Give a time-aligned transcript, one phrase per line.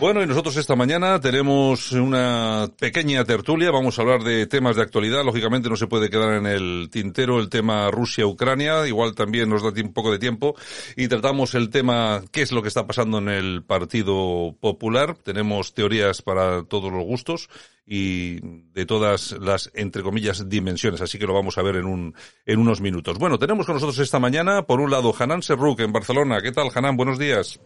[0.00, 3.70] Bueno, y nosotros esta mañana tenemos una pequeña tertulia.
[3.70, 5.24] Vamos a hablar de temas de actualidad.
[5.24, 8.86] Lógicamente no se puede quedar en el tintero el tema Rusia-Ucrania.
[8.86, 10.56] Igual también nos da un poco de tiempo.
[10.96, 15.14] Y tratamos el tema qué es lo que está pasando en el Partido Popular.
[15.14, 17.48] Tenemos teorías para todos los gustos
[17.86, 18.40] y
[18.72, 21.00] de todas las, entre comillas, dimensiones.
[21.00, 22.14] Así que lo vamos a ver en, un,
[22.44, 23.18] en unos minutos.
[23.18, 26.42] Bueno, tenemos con nosotros esta mañana, por un lado, Hanan Serruk en Barcelona.
[26.42, 26.96] ¿Qué tal, Hanan?
[26.96, 27.58] Buenos días.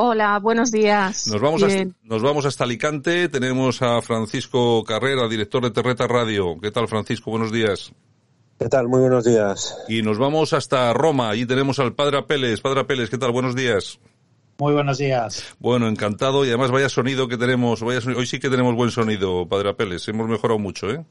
[0.00, 1.26] Hola, buenos días.
[1.26, 3.28] Nos vamos, hasta, nos vamos hasta Alicante.
[3.28, 6.56] Tenemos a Francisco Carrera, director de Terreta Radio.
[6.62, 7.32] ¿Qué tal, Francisco?
[7.32, 7.92] Buenos días.
[8.60, 8.86] ¿Qué tal?
[8.86, 9.76] Muy buenos días.
[9.88, 11.30] Y nos vamos hasta Roma.
[11.30, 12.60] Allí tenemos al Padre Apeles.
[12.60, 13.32] Padre Apeles, ¿qué tal?
[13.32, 13.98] Buenos días.
[14.58, 15.56] Muy buenos días.
[15.58, 16.44] Bueno, encantado.
[16.44, 17.82] Y además vaya sonido que tenemos.
[17.82, 20.06] Vaya Hoy sí que tenemos buen sonido, Padre Apeles.
[20.06, 21.04] Hemos mejorado mucho, ¿eh?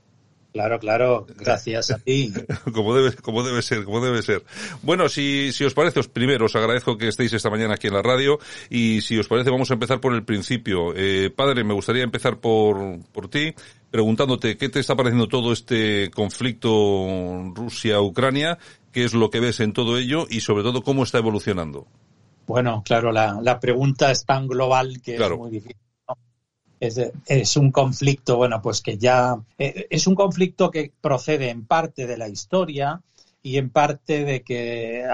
[0.57, 2.34] Claro, claro, gracias a ti.
[2.73, 4.41] como debe, como debe ser, como debe ser.
[4.81, 7.93] Bueno, si, si os parece, os primero os agradezco que estéis esta mañana aquí en
[7.93, 10.95] la radio y si os parece vamos a empezar por el principio.
[10.95, 13.53] Eh, padre, me gustaría empezar por, por ti
[13.91, 16.72] preguntándote qué te está pareciendo todo este conflicto
[17.53, 18.58] Rusia-Ucrania,
[18.91, 21.85] qué es lo que ves en todo ello y sobre todo cómo está evolucionando.
[22.47, 25.86] Bueno, claro, la, la pregunta es tan global que es muy difícil
[26.80, 31.66] es, es, un conflicto, bueno, pues que ya eh, es un conflicto que procede en
[31.66, 33.02] parte de la historia
[33.42, 35.06] y en parte de que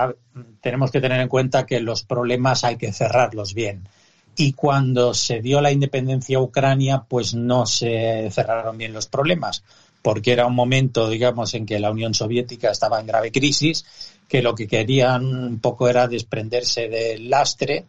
[0.61, 3.87] tenemos que tener en cuenta que los problemas hay que cerrarlos bien.
[4.35, 9.63] Y cuando se dio la independencia a Ucrania, pues no se cerraron bien los problemas,
[10.01, 13.85] porque era un momento, digamos, en que la Unión Soviética estaba en grave crisis,
[14.27, 17.85] que lo que querían un poco era desprenderse del lastre,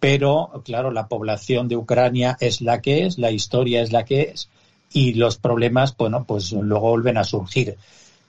[0.00, 4.22] pero claro, la población de Ucrania es la que es, la historia es la que
[4.22, 4.48] es
[4.92, 7.76] y los problemas, bueno, pues luego vuelven a surgir.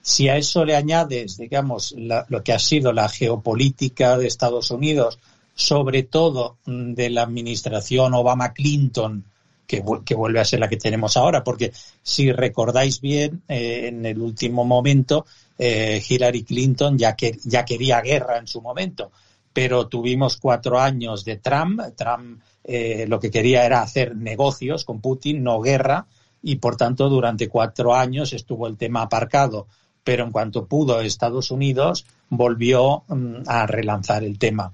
[0.02, 5.18] Si a eso le añades, digamos, lo que ha sido la geopolítica de Estados Unidos,
[5.54, 9.24] sobre todo mm, de la administración Obama-Clinton,
[9.66, 14.06] que, que, vuelve a ser la que tenemos ahora, porque si recordáis bien, eh, en
[14.06, 15.26] el último momento,
[15.58, 19.10] eh, Hillary Clinton ya quería guerra en su momento
[19.52, 21.80] pero tuvimos cuatro años de Trump.
[21.96, 26.06] Trump eh, lo que quería era hacer negocios con Putin, no guerra,
[26.42, 29.66] y por tanto durante cuatro años estuvo el tema aparcado.
[30.04, 34.72] Pero en cuanto pudo Estados Unidos, volvió mm, a relanzar el tema.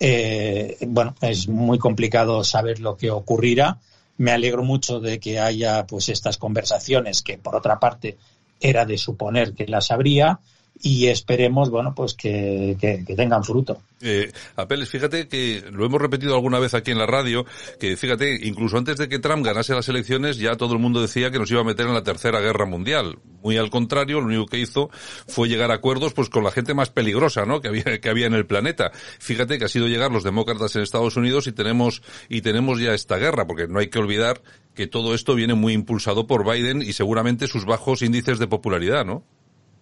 [0.00, 3.78] Eh, bueno, es muy complicado saber lo que ocurrirá.
[4.16, 8.16] Me alegro mucho de que haya pues estas conversaciones que por otra parte
[8.60, 10.40] era de suponer que las habría
[10.80, 13.82] y esperemos, bueno, pues que, que, tengan fruto.
[14.00, 17.44] Eh, Apeles, fíjate que lo hemos repetido alguna vez aquí en la radio,
[17.80, 21.30] que fíjate, incluso antes de que Trump ganase las elecciones, ya todo el mundo decía
[21.30, 23.18] que nos iba a meter en la tercera guerra mundial.
[23.42, 24.90] Muy al contrario, lo único que hizo
[25.26, 27.60] fue llegar a acuerdos pues con la gente más peligrosa, ¿no?
[27.60, 28.92] Que había, que había en el planeta.
[29.18, 32.94] Fíjate que ha sido llegar los demócratas en Estados Unidos y tenemos, y tenemos ya
[32.94, 34.42] esta guerra, porque no hay que olvidar
[34.74, 39.04] que todo esto viene muy impulsado por Biden y seguramente sus bajos índices de popularidad,
[39.04, 39.24] ¿no?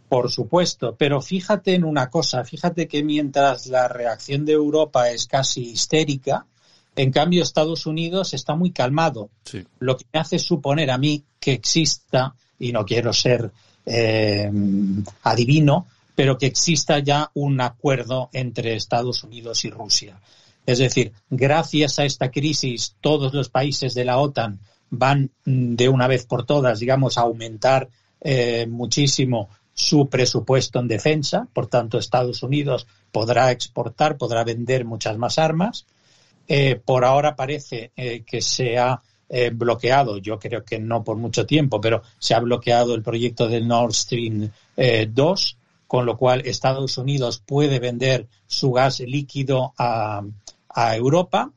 [0.08, 5.26] Por supuesto, pero fíjate en una cosa, fíjate que mientras la reacción de Europa es
[5.26, 6.46] casi histérica,
[6.94, 9.64] en cambio Estados Unidos está muy calmado, sí.
[9.80, 13.50] lo que me hace suponer a mí que exista, y no quiero ser
[13.84, 14.50] eh,
[15.22, 20.20] adivino, pero que exista ya un acuerdo entre Estados Unidos y Rusia.
[20.64, 24.58] Es decir, gracias a esta crisis, todos los países de la OTAN
[24.90, 27.88] van de una vez por todas, digamos, a aumentar
[28.20, 35.18] eh, muchísimo su presupuesto en defensa, por tanto Estados Unidos podrá exportar, podrá vender muchas
[35.18, 35.84] más armas.
[36.48, 41.18] Eh, por ahora parece eh, que se ha eh, bloqueado, yo creo que no por
[41.18, 44.50] mucho tiempo, pero se ha bloqueado el proyecto del Nord Stream
[45.08, 50.22] 2, con lo cual Estados Unidos puede vender su gas líquido a,
[50.70, 51.52] a Europa.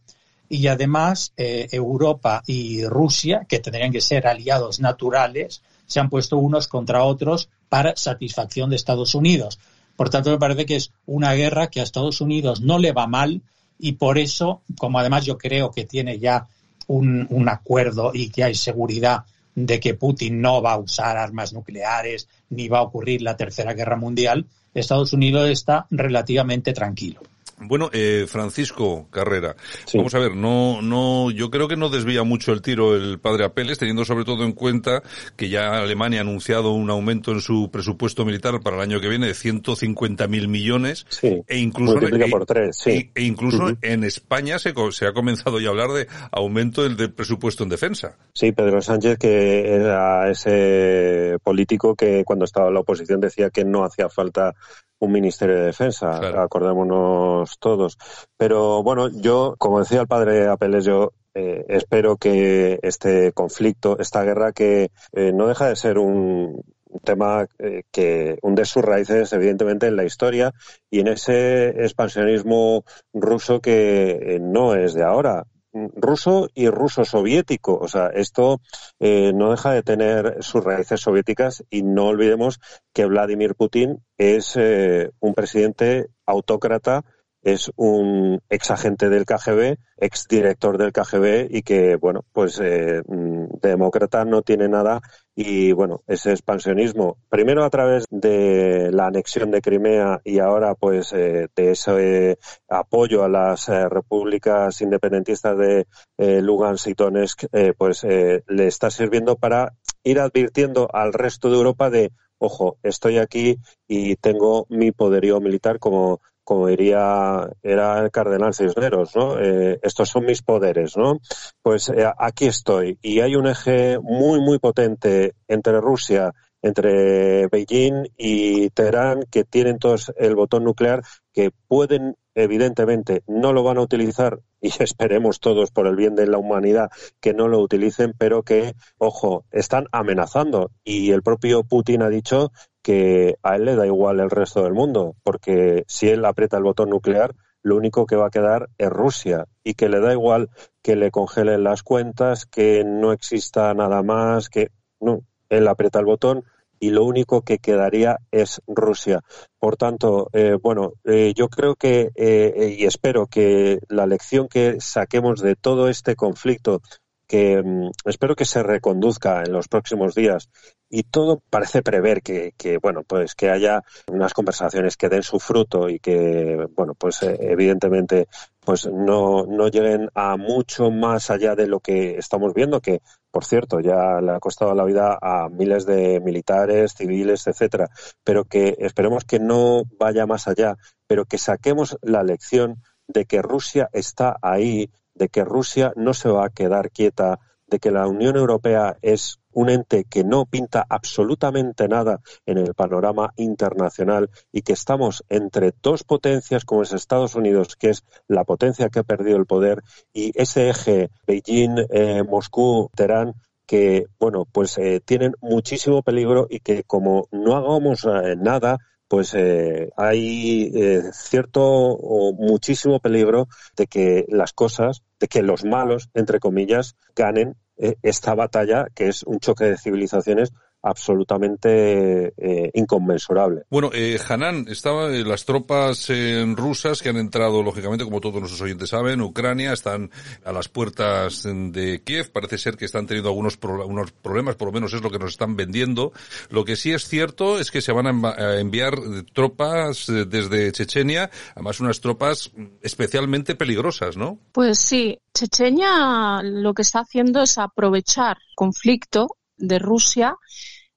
[0.51, 6.67] Y además Europa y Rusia, que tendrían que ser aliados naturales, se han puesto unos
[6.67, 9.59] contra otros para satisfacción de Estados Unidos.
[9.95, 13.07] Por tanto, me parece que es una guerra que a Estados Unidos no le va
[13.07, 13.41] mal
[13.77, 16.47] y por eso, como además yo creo que tiene ya
[16.87, 19.25] un, un acuerdo y que hay seguridad
[19.55, 23.73] de que Putin no va a usar armas nucleares ni va a ocurrir la Tercera
[23.73, 27.21] Guerra Mundial, Estados Unidos está relativamente tranquilo.
[27.61, 29.97] Bueno, eh, Francisco Carrera, sí.
[29.97, 33.45] vamos a ver, no, no, yo creo que no desvía mucho el tiro el padre
[33.45, 35.03] Apeles, teniendo sobre todo en cuenta
[35.35, 39.09] que ya Alemania ha anunciado un aumento en su presupuesto militar para el año que
[39.09, 41.05] viene de 150.000 millones.
[41.09, 42.91] Sí, e incluso, e, por tres, sí.
[42.91, 43.77] e, e incluso uh -huh.
[43.81, 47.69] en España se, se ha comenzado ya a hablar de aumento del, del presupuesto en
[47.69, 48.17] defensa.
[48.33, 53.65] Sí, Pedro Sánchez, que era ese político que cuando estaba en la oposición decía que
[53.65, 54.55] no hacía falta
[54.99, 57.97] un Ministerio de Defensa, acordémonos todos.
[58.37, 64.23] Pero bueno, yo, como decía el padre Apeles, yo eh, espero que este conflicto, esta
[64.23, 66.63] guerra que eh, no deja de ser un,
[67.03, 70.51] tema eh, que hunde sus raíces evidentemente en la historia
[70.89, 75.45] y en ese expansionismo ruso que no es de ahora
[75.95, 77.77] ruso y ruso soviético.
[77.77, 78.61] O sea, esto
[78.99, 82.59] eh, no deja de tener sus raíces soviéticas y no olvidemos
[82.93, 87.03] que Vladimir Putin es eh, un presidente autócrata
[87.41, 93.01] es un ex agente del KGB, ex director del KGB y que, bueno, pues eh,
[93.07, 95.01] mm, demócrata no tiene nada
[95.41, 101.13] y, bueno, ese expansionismo, primero a través de la anexión de Crimea y ahora, pues,
[101.13, 102.37] eh, de ese
[102.67, 105.87] apoyo a las eh, repúblicas independentistas de
[106.17, 107.45] Lugansk y Donetsk,
[107.77, 113.59] pues le está sirviendo para ir advirtiendo al resto de Europa de, ojo, estoy aquí
[113.87, 116.19] y tengo mi poderío militar como
[116.49, 119.39] como diría, era el cardenal Cisneros, ¿no?
[119.39, 121.19] Eh, estos son mis poderes, ¿no?
[121.61, 122.97] Pues eh, aquí estoy.
[123.03, 129.77] Y hay un eje muy, muy potente entre Rusia, entre Beijing y Teherán, que tienen
[129.77, 135.71] todos el botón nuclear, que pueden, evidentemente, no lo van a utilizar, y esperemos todos
[135.71, 136.89] por el bien de la humanidad
[137.19, 140.71] que no lo utilicen, pero que, ojo, están amenazando.
[140.83, 142.51] Y el propio Putin ha dicho
[142.81, 146.63] que a él le da igual el resto del mundo, porque si él aprieta el
[146.63, 150.49] botón nuclear, lo único que va a quedar es Rusia y que le da igual
[150.81, 154.71] que le congelen las cuentas, que no exista nada más, que
[155.01, 156.43] no, él aprieta el botón
[156.79, 159.21] y lo único que quedaría es Rusia.
[159.59, 164.79] Por tanto, eh, bueno, eh, yo creo que eh, y espero que la lección que
[164.79, 166.81] saquemos de todo este conflicto
[167.27, 170.49] que mm, espero que se reconduzca en los próximos días
[170.89, 175.87] y todo parece prever que, bueno pues que haya unas conversaciones que den su fruto
[175.89, 178.27] y que bueno pues evidentemente
[178.59, 183.45] pues no, no lleguen a mucho más allá de lo que estamos viendo que por
[183.45, 187.89] cierto ya le ha costado la vida a miles de militares civiles etcétera
[188.23, 190.77] pero que esperemos que no vaya más allá
[191.07, 196.29] pero que saquemos la lección de que Rusia está ahí de que Rusia no se
[196.29, 197.39] va a quedar quieta,
[197.69, 202.73] de que la Unión Europea es un ente que no pinta absolutamente nada en el
[202.73, 208.43] panorama internacional y que estamos entre dos potencias como es Estados Unidos, que es la
[208.43, 209.83] potencia que ha perdido el poder,
[210.13, 213.33] y ese eje Beijing, eh, Moscú, Teherán,
[213.65, 219.33] que, bueno, pues eh, tienen muchísimo peligro y que como no hagamos eh, nada, pues
[219.33, 226.09] eh, hay eh, cierto o muchísimo peligro de que las cosas, de que los malos,
[226.13, 233.63] entre comillas, ganen eh, esta batalla que es un choque de civilizaciones absolutamente eh, inconmensurable.
[233.69, 238.35] Bueno, eh, Hanan, estaban eh, las tropas eh, rusas que han entrado, lógicamente, como todos
[238.35, 240.11] nuestros oyentes saben, Ucrania, están
[240.45, 242.31] a las puertas de Kiev.
[242.31, 245.31] Parece ser que están teniendo algunos unos problemas, por lo menos es lo que nos
[245.31, 246.13] están vendiendo.
[246.49, 248.95] Lo que sí es cierto es que se van a, enviar
[249.33, 254.39] tropas desde Chechenia, además unas tropas especialmente peligrosas, ¿no?
[254.51, 259.27] Pues sí, Chechenia lo que está haciendo es aprovechar conflicto
[259.59, 260.35] de Rusia,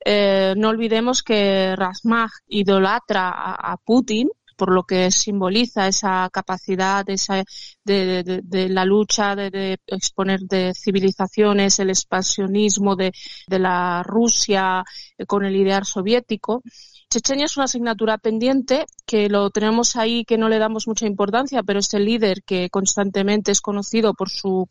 [0.05, 7.43] eh, no olvidemos que Rasmach idolatra a, Putin por lo que simboliza esa capacidad esa,
[7.85, 13.13] de, la lucha de, exponer de civilizaciones, el expansionismo de,
[13.49, 14.85] la Rusia
[15.19, 16.63] eh, con el ideal soviético.
[17.11, 21.63] Chechenia es una asignatura pendiente que lo tenemos ahí, que no le damos mucha importancia,
[21.63, 24.67] pero es el líder que constantemente es conocido por su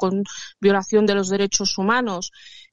[0.59, 2.31] violación de los derechos humanos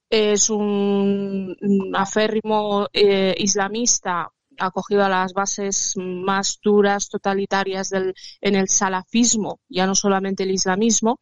[0.09, 1.55] es un,
[1.93, 9.85] aférrimo eh, islamista acogido a las bases más duras, totalitarias del, en el salafismo, ya
[9.85, 11.19] no solamente el islamismo,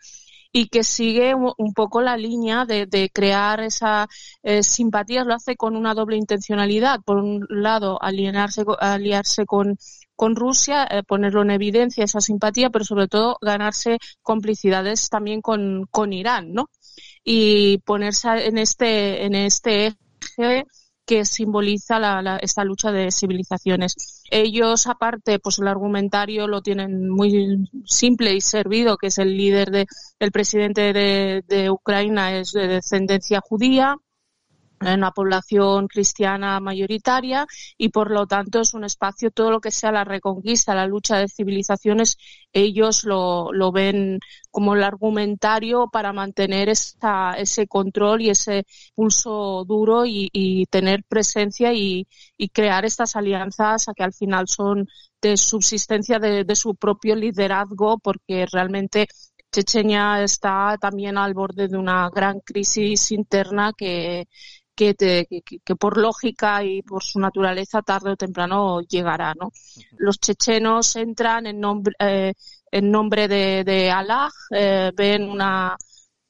[0.52, 4.08] y que sigue un, poco la línea de, crear esa
[4.44, 7.02] eh, simpatía, lo hace con una doble intencionalidad.
[7.06, 9.78] Por un lado, alienarse, aliarse con,
[10.16, 15.86] con Rusia, eh, ponerlo en evidencia esa simpatía, pero sobre todo ganarse complicidades también con,
[15.92, 16.70] con Irán, ¿no?
[17.30, 19.88] Y ponerse en este, en este
[20.38, 20.64] eje
[21.06, 24.24] que simboliza la, esta lucha de civilizaciones.
[24.32, 29.72] Ellos, aparte, pues el argumentario lo tienen muy simple y servido, que es el líder
[29.72, 29.88] de,
[30.20, 33.98] el presidente de, Ucrania es de descendencia judía,
[34.82, 37.46] una población cristiana mayoritaria
[37.78, 41.18] y por lo tanto es un espacio todo lo que sea la reconquista, la lucha
[41.18, 42.18] de civilizaciones,
[42.54, 44.20] ellos lo, lo ven
[44.52, 48.66] como el argumentario para mantener esta, ese control y ese
[48.96, 52.08] pulso duro y, y tener presencia y,
[52.38, 54.88] y, crear estas alianzas a que al final son
[55.22, 59.08] de subsistencia de, de su propio liderazgo porque realmente
[59.52, 64.28] Chechenia está también al borde de una gran crisis interna que,
[64.78, 64.96] que,
[65.66, 69.34] que, por lógica y por su naturaleza tarde o temprano llegará.
[69.34, 69.52] ¿no?
[69.98, 72.34] Los chechenos entran en nombre, eh,
[72.72, 75.76] en nombre de, de Allah, eh, ven una,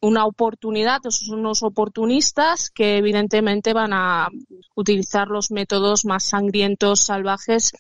[0.02, 4.30] una oportunidad, son unos oportunistas que evidentemente van a
[4.76, 7.74] utilizar los métodos más sangrientos, salvajes,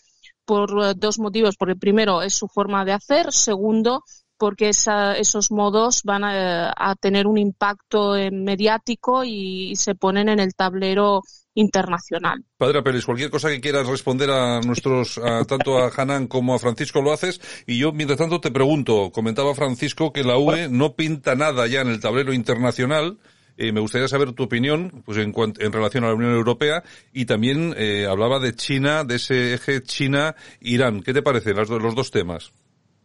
[0.45, 1.55] por dos motivos.
[1.57, 4.03] Porque primero es su forma de hacer, segundo
[4.37, 11.21] porque esos modos van a, tener un impacto mediático y, se ponen en el tablero
[11.53, 12.43] internacional.
[12.57, 17.01] Padre Pérez, cualquier cosa que quieras responder a nuestros, tanto a Hanan como a Francisco
[17.01, 17.41] lo haces.
[17.65, 21.81] Y yo, mientras tanto, te pregunto, comentaba Francisco que la UE no pinta nada ya
[21.81, 23.17] en el tablero internacional.
[23.57, 27.25] Eh, me gustaría saber tu opinión pues en, en relación a la Unión Europea y
[27.25, 31.01] también eh, hablaba de China, de ese eje China-Irán.
[31.01, 32.53] ¿Qué te parecen los dos temas?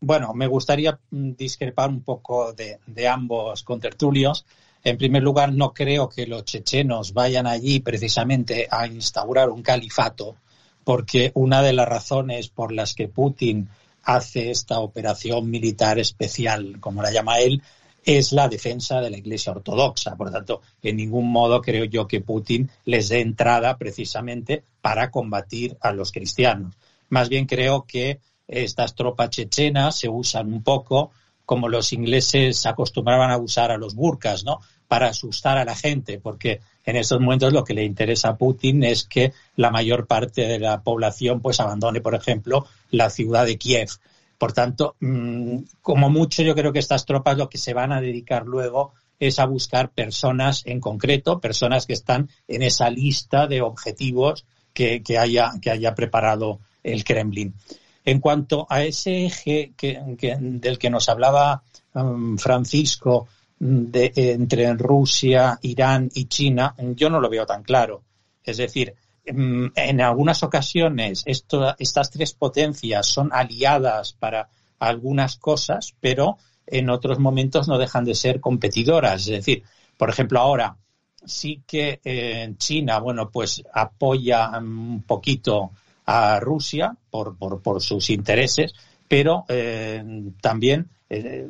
[0.04, 4.44] Bueno, me gustaría mm, discrepar un poco de, ambos contertulios.
[4.82, 10.34] En primer lugar, no creo que los chechenos vayan allí precisamente a instaurar un califato,
[10.82, 13.68] porque una de las razones por las que Putin
[14.02, 17.62] hace esta operación militar especial, como la llama él,
[18.04, 20.16] es la defensa de la Iglesia Ortodoxa.
[20.16, 25.12] Por lo tanto, en ningún modo creo yo que Putin les dé entrada precisamente para
[25.12, 26.74] combatir a los cristianos.
[27.08, 28.18] Más bien creo que
[28.52, 31.10] estas tropas chechenas se usan un poco
[31.44, 34.60] como los ingleses acostumbraban a usar a los burkas, ¿no?
[34.86, 38.84] Para asustar a la gente, porque en estos momentos lo que le interesa a Putin
[38.84, 43.58] es que la mayor parte de la población pues abandone, por ejemplo, la ciudad de
[43.58, 43.90] Kiev.
[44.38, 48.00] Por tanto, mm, como mucho yo creo que estas tropas lo que se van a
[48.00, 53.62] dedicar luego es a buscar personas en concreto, personas que están en esa lista de
[53.62, 57.54] objetivos que, que haya, que haya preparado el Kremlin.
[58.04, 61.62] En cuanto a ese eje del que nos hablaba
[61.94, 63.28] um, Francisco
[63.58, 68.02] de, entre Rusia, Irán y China, yo no lo veo tan claro.
[68.42, 68.94] Es decir,
[69.32, 74.48] mm, en algunas ocasiones estas tres potencias son aliadas para
[74.80, 79.22] algunas cosas, pero en otros momentos no dejan de ser competidoras.
[79.22, 79.62] Es decir,
[79.96, 80.76] por ejemplo, ahora
[81.24, 85.70] sí que eh, China, bueno, pues apoya un poquito
[86.12, 88.74] a Rusia por, por, sus intereses,
[89.08, 90.04] pero eh,
[90.42, 91.48] también eh,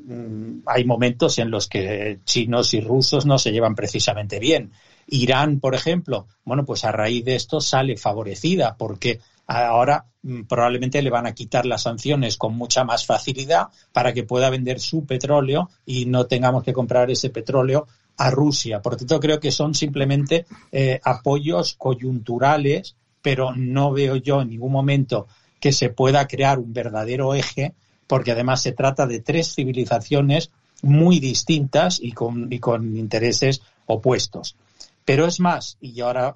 [0.66, 4.70] hay momentos en los que chinos y rusos no se llevan precisamente bien.
[5.08, 11.02] Irán, por ejemplo, bueno, pues a raíz de esto sale favorecida porque ahora mm, probablemente
[11.02, 15.06] le van a quitar las sanciones con mucha más facilidad para que pueda vender su
[15.06, 18.80] petróleo y no tengamos que comprar ese petróleo a Rusia.
[18.80, 24.72] Por tanto, creo que son simplemente eh, apoyos coyunturales pero no veo yo en ningún
[24.72, 25.28] momento
[25.60, 27.72] que se pueda crear un verdadero eje,
[28.08, 30.50] porque además se trata de tres civilizaciones
[30.82, 32.52] muy distintas y con,
[32.96, 34.56] intereses opuestos.
[35.04, 36.34] Pero es más, y ahora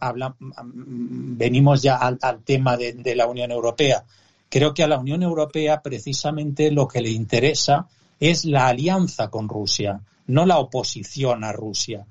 [0.65, 4.05] venimos ya al, tema de, la Unión Europea.
[4.49, 7.89] Creo que a la Unión Europea precisamente lo que le interesa
[8.19, 12.07] es la alianza con Rusia, no la oposición a Rusia.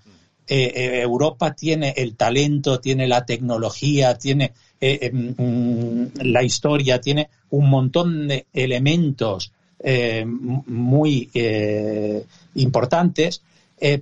[0.47, 6.99] Eh, eh, Europa tiene el talento, tiene la tecnología, tiene eh, eh, mm, la historia
[6.99, 11.29] tiene un montón de elementos eh, muy
[12.55, 13.41] importantes,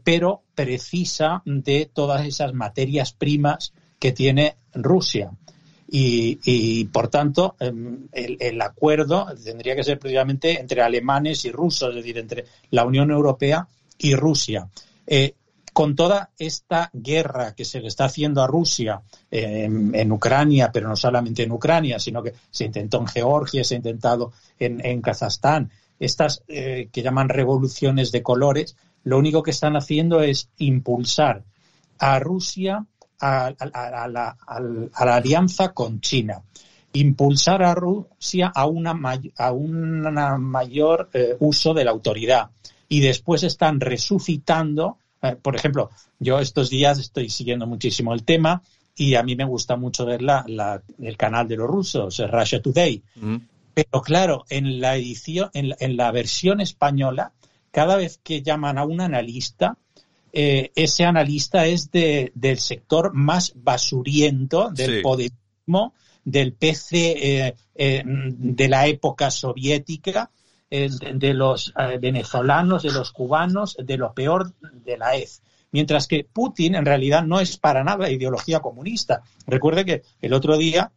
[0.04, 5.32] pero precisa de todas esas materias primas que tiene Rusia.
[5.96, 11.96] Y, por tanto, em, el, acuerdo tendría que ser precisamente entre alemanes y rusos, es
[11.96, 13.68] decir, entre la Unión Europea
[14.00, 14.68] y Rusia
[15.74, 20.96] con toda esta guerra que se le está haciendo a Rusia en, Ucrania, pero no
[20.96, 26.44] solamente en Ucrania, sino que se intentó en Georgia, se ha intentado en, Kazajstán, estas
[26.48, 31.44] eh, que llaman revoluciones de colores, lo único que están haciendo es impulsar
[31.98, 32.86] a Rusia
[33.20, 33.54] a,
[34.08, 34.38] la,
[34.96, 36.42] alianza con China,
[36.94, 39.00] impulsar a Rusia a una,
[39.38, 42.52] a una mayor eh, uso de la autoridad.
[42.90, 45.03] Y después están resucitando eh,
[45.42, 45.90] por ejemplo,
[46.20, 48.62] yo estos días estoy siguiendo muchísimo el tema
[48.96, 53.02] y a mí me gusta mucho ver el canal de los rusos, Russia Today.
[53.16, 53.38] Mm.
[53.74, 57.32] Pero claro, en la edición, en la, versión española,
[57.72, 59.78] cada vez que llaman a un analista,
[60.32, 68.88] eh, ese analista es de, del sector más basuriento del poderismo, del PC de la
[68.88, 70.30] época soviética,
[70.70, 75.42] de los venezolanos, de los cubanos, de lo peor de la EZ
[75.74, 79.24] mientras que Putin en realidad no es para nada ideología comunista.
[79.46, 80.94] Recuerde que el otro día,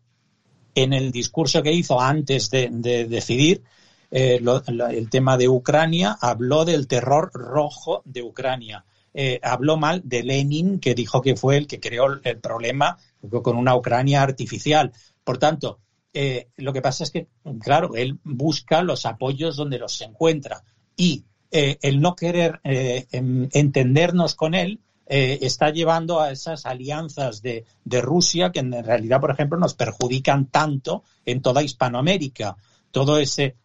[0.76, 2.68] en el discurso que hizo antes de,
[3.08, 3.64] decidir
[4.12, 8.85] eh, el tema de Ucrania, habló del terror rojo de Ucrania.
[9.14, 12.99] Eh, habló mal de Lenin, que dijo que fue el que creó el problema
[13.42, 14.92] con una Ucrania artificial.
[15.25, 15.80] Por tanto,
[16.18, 17.28] eh, lo que pasa es que,
[17.61, 20.64] claro, él busca los apoyos donde los encuentra.
[20.96, 27.42] Y eh, el no querer eh, entendernos con él eh, está llevando a esas alianzas
[27.42, 32.56] de, Rusia que en realidad, por ejemplo, nos perjudican tanto en toda Hispanoamérica.
[32.90, 33.56] Todo ese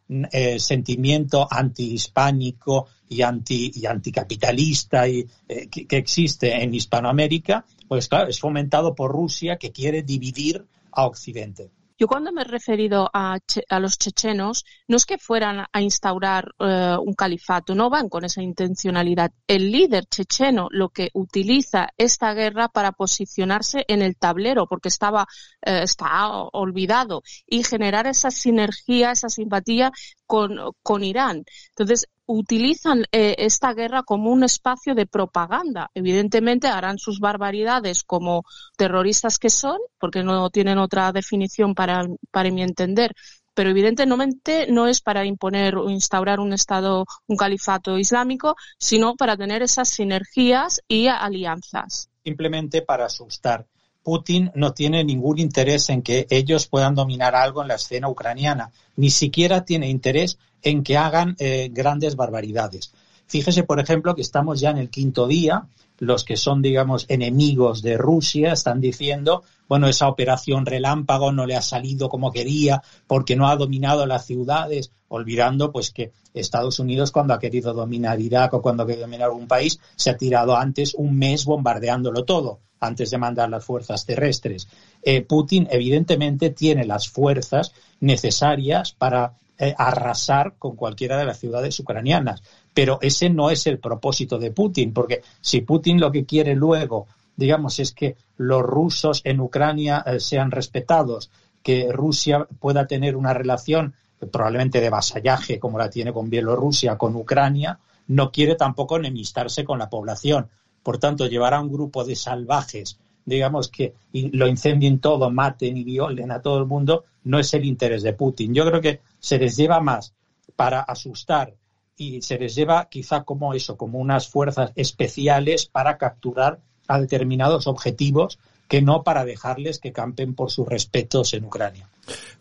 [0.57, 8.93] sentimiento antihispánico y, anti, y anticapitalista que, que existe en Hispanoamérica, pues claro, es fomentado
[8.93, 11.71] por Rusia que quiere dividir a Occidente.
[12.01, 13.37] Yo cuando me he referido a,
[13.79, 18.41] los chechenos, no es que fueran a instaurar eh, un califato, no van con esa
[18.41, 19.31] intencionalidad.
[19.45, 25.27] El líder checheno lo que utiliza esta guerra para posicionarse en el tablero, porque estaba
[25.61, 29.91] eh, está olvidado, y generar esa sinergia, esa simpatía
[30.25, 31.43] con, con Irán.
[31.69, 35.89] Entonces, utilizan eh, esta guerra como un espacio de propaganda.
[35.93, 38.43] Evidentemente harán sus barbaridades como
[38.77, 43.13] terroristas que son, porque no tienen otra definición para, para mi entender,
[43.53, 49.35] pero evidentemente no es para imponer o instaurar un Estado, un califato islámico, sino para
[49.35, 52.09] tener esas sinergias y alianzas.
[52.23, 53.67] Simplemente para asustar.
[54.03, 58.71] Putin no tiene ningún interés en que ellos puedan dominar algo en la escena ucraniana,
[58.95, 62.93] ni siquiera tiene interés en que hagan eh, grandes barbaridades.
[63.27, 65.67] Fíjese, por ejemplo, que estamos ya en el quinto día.
[65.99, 71.55] Los que son, digamos, enemigos de Rusia están diciendo, bueno, esa operación relámpago no le
[71.55, 77.11] ha salido como quería porque no ha dominado las ciudades, olvidando pues que Estados Unidos
[77.11, 80.57] cuando ha querido dominar Irak o cuando ha querido dominar un país se ha tirado
[80.57, 84.67] antes un mes bombardeándolo todo antes de mandar las fuerzas terrestres.
[85.03, 91.79] Eh, Putin evidentemente tiene las fuerzas necesarias para eh, arrasar con cualquiera de las ciudades
[91.79, 92.41] ucranianas.
[92.73, 97.05] Pero ese no es el propósito de Putin, porque si Putin lo que quiere luego,
[97.35, 101.29] digamos, es que los rusos en Ucrania eh, sean respetados,
[101.61, 106.97] que Rusia pueda tener una relación eh, probablemente de vasallaje como la tiene con Bielorrusia,
[106.97, 110.49] con Ucrania, no quiere tampoco enemistarse con la población.
[110.81, 115.83] Por tanto, llevar a un grupo de salvajes digamos, que lo incendien todo, maten y
[115.83, 118.53] violen a todo el mundo, no es el interés de Putin.
[118.53, 120.13] Yo creo que se les lleva más
[120.55, 121.53] para asustar
[121.97, 127.67] y se les lleva quizá como eso, como unas fuerzas especiales para capturar a determinados
[127.67, 131.89] objetivos que no para dejarles que campen por sus respetos en Ucrania.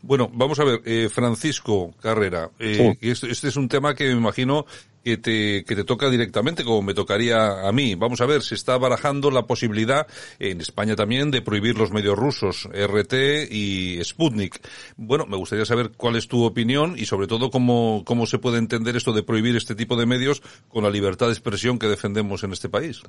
[0.02, 4.12] Bueno, vamos a ver, eh, Francisco Carrera, eh, este, este, es un tema que me
[4.12, 4.64] imagino
[5.04, 7.94] que te, que te toca directamente, como me tocaría a mí.
[7.94, 10.06] Vamos a ver, se está barajando la posibilidad,
[10.38, 14.60] en España también, de prohibir los medios rusos, RT y Sputnik.
[14.96, 18.58] Bueno, me gustaría saber cuál es tu opinión y sobre todo cómo, cómo se puede
[18.58, 22.44] entender esto de prohibir este tipo de medios con la libertad de expresión que defendemos
[22.44, 23.02] en este país.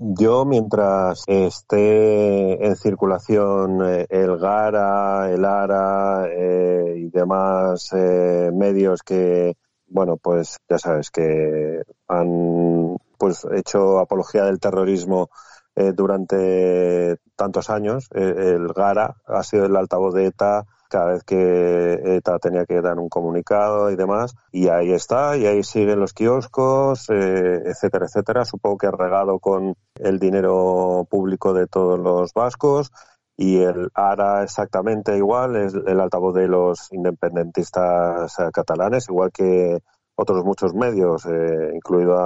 [0.00, 9.02] Yo, mientras esté en circulación eh, el GARA, el ARA eh, y demás eh, medios
[9.02, 9.56] que,
[9.88, 15.30] bueno, pues ya sabes, que han pues hecho apología del terrorismo
[15.94, 22.38] durante tantos años, el GARA ha sido el altavoz de ETA cada vez que ETA
[22.38, 24.34] tenía que dar un comunicado y demás.
[24.50, 28.44] Y ahí está, y ahí siguen los kioscos, eh, etcétera, etcétera.
[28.44, 32.90] Supongo que regado con el dinero público de todos los vascos.
[33.38, 39.78] Y el ARA exactamente igual, es el altavoz de los independentistas eh, catalanes, igual que
[40.20, 42.16] otros muchos medios, eh, incluido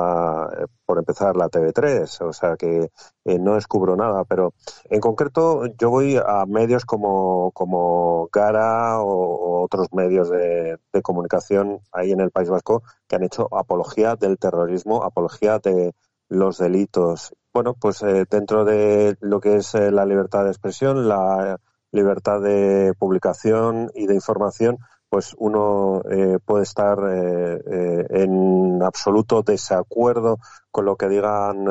[0.50, 2.88] eh, por empezar la TV3, o sea que
[3.24, 4.54] eh, no descubro nada, pero
[4.88, 12.12] en concreto yo voy a medios como, como Gara o, otros medios de, comunicación ahí
[12.12, 15.92] en el País Vasco que han hecho apología del terrorismo, apología de
[16.28, 17.34] los delitos.
[17.52, 21.58] Bueno, pues dentro de lo que es la libertad de expresión, la
[21.90, 24.78] libertad de publicación y de información,
[25.12, 30.38] pues uno eh, puede estar eh, eh, en absoluto desacuerdo
[30.70, 31.66] con lo que digan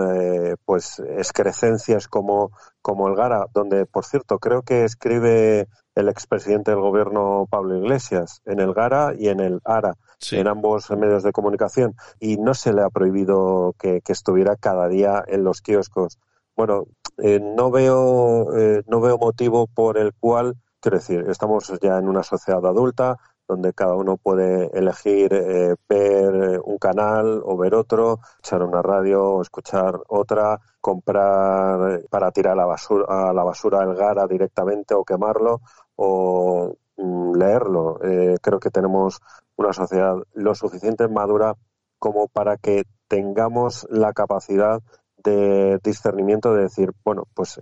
[0.63, 2.51] pues excrecencias como,
[2.83, 8.41] como el Gara, donde por cierto creo que escribe el expresidente del gobierno Pablo Iglesias,
[8.45, 9.95] en el Gara y en el ARA,
[10.31, 15.23] en ambos medios de comunicación, y no se le ha prohibido que, estuviera cada día
[15.27, 16.19] en los kioscos.
[16.55, 16.85] Bueno,
[17.17, 22.09] eh, no veo eh, no veo motivo por el cual, quiero decir, estamos ya en
[22.09, 23.17] una sociedad adulta,
[23.51, 29.23] donde cada uno puede elegir eh, ver un canal o ver otro, echar una radio
[29.23, 34.93] o escuchar otra, comprar para tirar a la basura, a la basura el Gara directamente
[34.93, 35.61] o quemarlo
[36.03, 37.99] o mm, leerlo.
[38.03, 39.21] Eh, creo que tenemos
[39.55, 41.55] una sociedad lo suficiente madura
[41.99, 44.81] como para que tengamos la capacidad
[45.23, 47.61] de discernimiento de decir, bueno, pues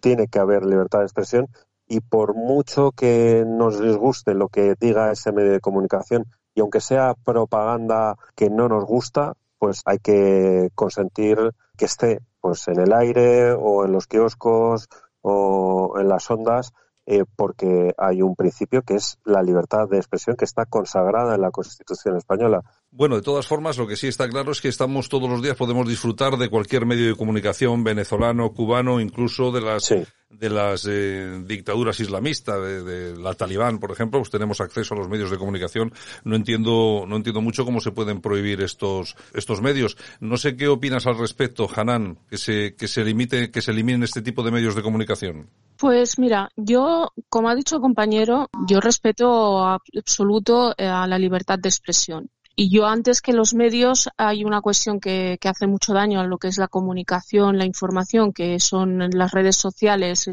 [0.00, 1.48] tiene que haber libertad de expresión
[1.86, 6.80] y por mucho que nos disguste lo que diga ese medio de comunicación y aunque
[6.80, 11.36] sea propaganda que no nos gusta, pues hay que consentir
[11.76, 14.88] que esté pues en el aire o en los kioscos
[15.20, 16.72] o en las ondas
[17.06, 21.42] eh, porque hay un principio que es la libertad de expresión que está consagrada en
[21.42, 22.62] la Constitución española.
[22.96, 25.56] Bueno, de todas formas, lo que sí está claro es que estamos todos los días,
[25.56, 29.92] podemos disfrutar de cualquier medio de comunicación venezolano, cubano, incluso de las
[30.30, 35.08] de las eh, dictaduras islamistas, de, la Talibán, por ejemplo, pues tenemos acceso a los
[35.08, 35.92] medios de comunicación.
[36.22, 39.96] No entiendo, no entiendo mucho cómo se pueden prohibir estos, estos medios.
[40.20, 44.04] No sé qué opinas al respecto, Hanan, que se, que se limite, que se eliminen
[44.04, 45.50] este tipo de medios de comunicación.
[45.76, 51.58] Pues mira, yo, como ha dicho el compañero, yo respeto absoluto eh, a la libertad
[51.58, 52.30] de expresión.
[52.56, 56.26] Y yo antes que los medios hay una cuestión que, que, hace mucho daño a
[56.26, 60.28] lo que es la comunicación, la información, que son las redes sociales,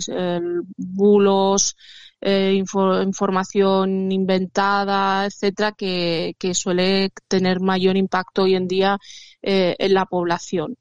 [0.77, 1.75] bulos,
[2.21, 8.99] eh, información inventada, etcétera, que, que, suele tener mayor impacto hoy en día
[9.41, 10.77] eh, en la población.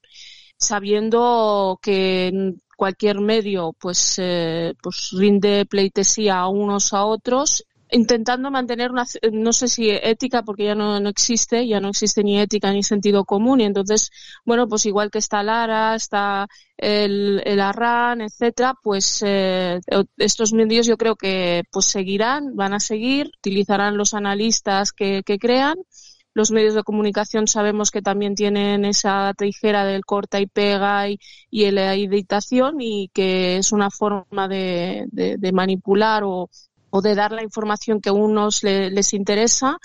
[0.59, 8.90] Sabiendo que cualquier medio pues, eh, pues rinde pleitesía a unos a otros intentando mantener
[8.90, 12.72] una, no sé si ética, porque ya no, no, existe, ya no existe ni ética
[12.72, 14.11] ni sentido común, y entonces,
[14.44, 19.81] bueno, pues igual que está Lara, está el, el Arran, etcétera, pues eh,
[20.16, 25.38] estos medios yo creo que pues seguirán, van a seguir, utilizarán los analistas que, que
[25.38, 25.76] crean,
[26.33, 31.18] los medios de comunicación sabemos que también tienen esa tijera del corta y pega y,
[31.50, 36.48] y la editación y que es una forma de, de, de manipular o,
[36.90, 39.79] o de dar la información que a unos les interesa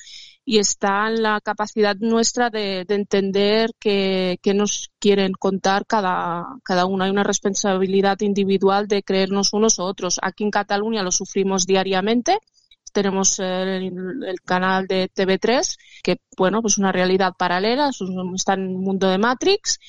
[0.46, 7.04] y está en la capacidad nuestra de, entender que, nos quieren contar cada, cada uno.
[7.04, 10.20] Hay una responsabilidad individual de creernos unos u otros.
[10.22, 12.38] Aquí en Cataluña lo sufrimos diariamente.
[12.94, 13.91] Tenemos el,
[14.46, 17.89] canal de TV3, que, bueno, pues una realidad paralela,
[18.36, 19.80] está en el mundo de Matrix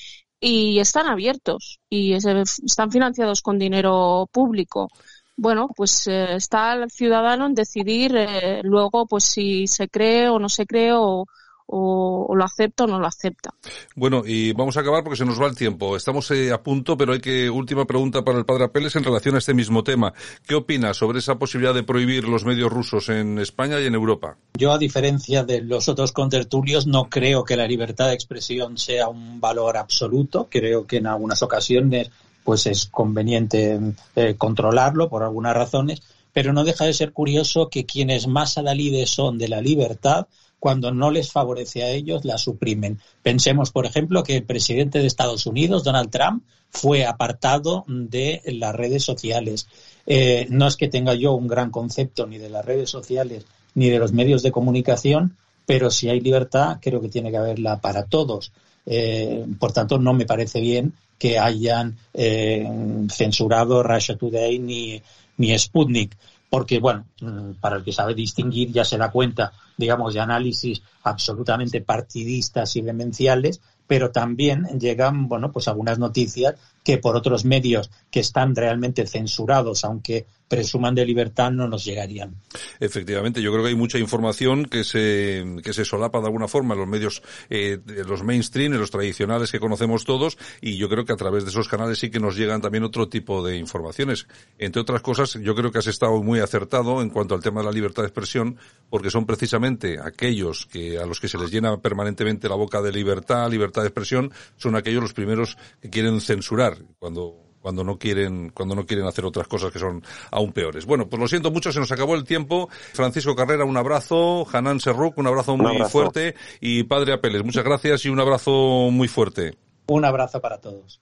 [0.41, 4.89] y están abiertos y están financiados con dinero público
[5.37, 10.38] bueno, pues eh, está el ciudadano en decidir eh, luego pues si se cree o
[10.38, 11.27] no se cree o,
[11.66, 13.51] o, lo acepta o no lo acepta.
[13.94, 15.96] Bueno, y vamos a acabar porque se nos va el tiempo.
[15.96, 19.35] Estamos eh, a punto, pero hay que, última pregunta para el padre Apeles en relación
[19.35, 20.12] a este mismo tema.
[20.46, 24.37] ¿Qué opina sobre esa posibilidad de prohibir los medios rusos en España y en Europa?
[24.55, 29.09] Yo, a diferencia de los otros contertulios, no creo que la libertad de expresión sea
[29.09, 30.49] un valor absoluto.
[30.51, 32.11] Creo que en algunas ocasiones
[32.47, 33.81] pues es conveniente
[34.15, 36.01] eh, controlarlo por algunas razones,
[36.33, 40.29] pero no deja de ser curioso que quienes más adalides son de la libertad,
[40.61, 43.01] cuando no les favorece a ellos, la suprimen.
[43.21, 48.77] Pensemos, por ejemplo, que el presidente de Estados Unidos, Donald Trump, fue apartado de las
[48.77, 49.67] redes sociales.
[50.07, 53.91] Eh, no es que tenga yo un gran concepto ni de las redes sociales ni
[53.91, 58.05] de los medios de comunicación, pero si hay libertad, creo que tiene que haberla para
[58.05, 58.53] todos.
[58.87, 62.67] Eh, por tanto, no me parece bien que hayan eh,
[63.11, 65.03] censurado Russia Today ni,
[65.39, 66.17] ni Sputnik.
[66.49, 70.81] Porque, bueno, mm, para el que sabe distinguir ya se da cuenta, digamos, de análisis
[71.03, 77.91] absolutamente partidistas y demenciales, pero también llegan, bueno, pues algunas noticias que por otros medios
[78.11, 82.37] que están realmente censurados, aunque presuman de libertad, no nos llegarían.
[82.81, 86.75] Efectivamente, yo creo que hay mucha información que se, que se solapa de alguna forma
[86.75, 91.05] en los medios, eh, los mainstream, en los tradicionales que conocemos todos, y yo creo
[91.05, 94.27] que a través de esos canales sí que nos llegan también otro tipo de informaciones.
[94.59, 97.67] Entre otras cosas, yo creo que has estado muy acertado en cuanto al tema de
[97.67, 98.57] la libertad de expresión,
[98.89, 102.93] porque son precisamente aquellos que, a los que se les llena permanentemente la boca de
[102.93, 108.51] libertad, libertad de expresión, son aquellos los primeros que quieren censurar cuando cuando no quieren
[108.51, 110.01] cuando no quieren hacer otras cosas que son
[110.31, 110.87] aún peores.
[110.87, 112.69] Bueno, pues lo siento mucho, se nos acabó el tiempo.
[112.93, 114.47] Francisco Carrera, un abrazo.
[114.53, 116.37] Hanan Serruk, un abrazo muy fuerte.
[116.61, 118.53] Y Padre Apeles, muchas gracias y un abrazo
[118.93, 119.57] muy fuerte.
[119.89, 120.95] Un abrazo para todos.